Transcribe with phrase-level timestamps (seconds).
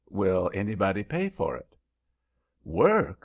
[0.09, 1.75] Will anybody pay for it?"
[2.63, 3.19] "Work?"